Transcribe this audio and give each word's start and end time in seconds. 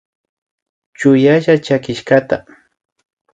Chuyalla 0.97 1.55
chakishkata 1.65 2.37